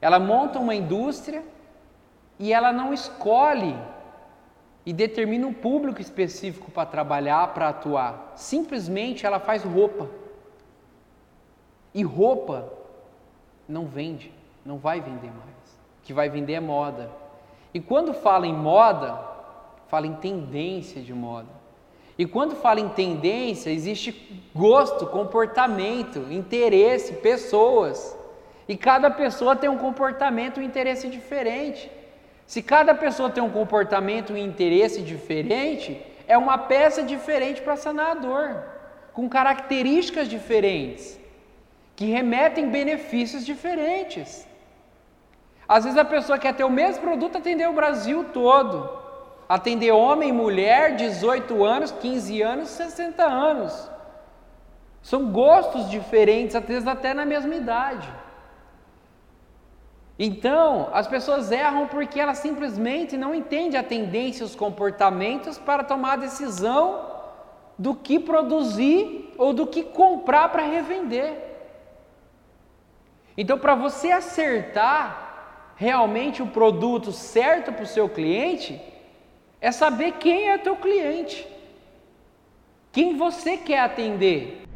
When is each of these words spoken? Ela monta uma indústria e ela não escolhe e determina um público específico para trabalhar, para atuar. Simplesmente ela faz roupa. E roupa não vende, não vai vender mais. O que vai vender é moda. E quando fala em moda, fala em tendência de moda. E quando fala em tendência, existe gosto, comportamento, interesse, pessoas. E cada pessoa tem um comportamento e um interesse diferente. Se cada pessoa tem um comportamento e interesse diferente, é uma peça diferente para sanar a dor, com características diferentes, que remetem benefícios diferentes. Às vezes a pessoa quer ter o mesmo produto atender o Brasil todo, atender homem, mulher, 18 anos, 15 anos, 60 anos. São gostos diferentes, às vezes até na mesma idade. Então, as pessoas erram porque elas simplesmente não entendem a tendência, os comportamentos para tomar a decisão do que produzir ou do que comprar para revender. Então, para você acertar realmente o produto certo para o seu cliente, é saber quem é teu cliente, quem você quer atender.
Ela 0.00 0.18
monta 0.18 0.58
uma 0.58 0.74
indústria 0.74 1.42
e 2.38 2.52
ela 2.52 2.72
não 2.72 2.92
escolhe 2.92 3.76
e 4.86 4.92
determina 4.92 5.46
um 5.46 5.52
público 5.52 6.00
específico 6.00 6.70
para 6.70 6.86
trabalhar, 6.86 7.52
para 7.52 7.68
atuar. 7.68 8.32
Simplesmente 8.36 9.26
ela 9.26 9.38
faz 9.38 9.62
roupa. 9.62 10.08
E 11.92 12.02
roupa 12.02 12.72
não 13.68 13.86
vende, 13.86 14.32
não 14.64 14.78
vai 14.78 15.00
vender 15.00 15.30
mais. 15.30 15.78
O 16.00 16.04
que 16.04 16.12
vai 16.12 16.28
vender 16.28 16.54
é 16.54 16.60
moda. 16.60 17.10
E 17.74 17.80
quando 17.80 18.14
fala 18.14 18.46
em 18.46 18.54
moda, 18.54 19.20
fala 19.88 20.06
em 20.06 20.14
tendência 20.14 21.02
de 21.02 21.12
moda. 21.12 21.58
E 22.16 22.26
quando 22.26 22.56
fala 22.56 22.80
em 22.80 22.88
tendência, 22.88 23.70
existe 23.70 24.42
gosto, 24.54 25.06
comportamento, 25.06 26.18
interesse, 26.32 27.12
pessoas. 27.14 28.17
E 28.68 28.76
cada 28.76 29.10
pessoa 29.10 29.56
tem 29.56 29.70
um 29.70 29.78
comportamento 29.78 30.60
e 30.60 30.62
um 30.62 30.66
interesse 30.66 31.08
diferente. 31.08 31.90
Se 32.46 32.62
cada 32.62 32.94
pessoa 32.94 33.30
tem 33.30 33.42
um 33.42 33.50
comportamento 33.50 34.36
e 34.36 34.40
interesse 34.40 35.00
diferente, 35.00 36.00
é 36.26 36.36
uma 36.36 36.58
peça 36.58 37.02
diferente 37.02 37.62
para 37.62 37.76
sanar 37.76 38.10
a 38.10 38.14
dor, 38.14 38.62
com 39.14 39.28
características 39.28 40.28
diferentes, 40.28 41.18
que 41.96 42.04
remetem 42.04 42.68
benefícios 42.68 43.44
diferentes. 43.44 44.46
Às 45.66 45.84
vezes 45.84 45.98
a 45.98 46.04
pessoa 46.04 46.38
quer 46.38 46.54
ter 46.54 46.64
o 46.64 46.70
mesmo 46.70 47.02
produto 47.02 47.38
atender 47.38 47.68
o 47.68 47.74
Brasil 47.74 48.26
todo, 48.34 48.90
atender 49.48 49.92
homem, 49.92 50.30
mulher, 50.30 50.96
18 50.96 51.64
anos, 51.64 51.90
15 51.90 52.42
anos, 52.42 52.68
60 52.68 53.24
anos. 53.24 53.90
São 55.02 55.30
gostos 55.30 55.88
diferentes, 55.88 56.54
às 56.54 56.64
vezes 56.64 56.86
até 56.86 57.14
na 57.14 57.24
mesma 57.24 57.54
idade. 57.54 58.08
Então, 60.18 60.88
as 60.92 61.06
pessoas 61.06 61.52
erram 61.52 61.86
porque 61.86 62.18
elas 62.18 62.38
simplesmente 62.38 63.16
não 63.16 63.32
entendem 63.32 63.78
a 63.78 63.84
tendência, 63.84 64.44
os 64.44 64.56
comportamentos 64.56 65.56
para 65.58 65.84
tomar 65.84 66.14
a 66.14 66.16
decisão 66.16 67.06
do 67.78 67.94
que 67.94 68.18
produzir 68.18 69.32
ou 69.38 69.52
do 69.52 69.66
que 69.66 69.84
comprar 69.84 70.48
para 70.48 70.64
revender. 70.64 71.44
Então, 73.36 73.56
para 73.56 73.76
você 73.76 74.10
acertar 74.10 75.72
realmente 75.76 76.42
o 76.42 76.48
produto 76.48 77.12
certo 77.12 77.72
para 77.72 77.84
o 77.84 77.86
seu 77.86 78.08
cliente, 78.08 78.80
é 79.60 79.70
saber 79.70 80.12
quem 80.14 80.50
é 80.50 80.58
teu 80.58 80.74
cliente, 80.74 81.46
quem 82.90 83.16
você 83.16 83.56
quer 83.56 83.78
atender. 83.78 84.67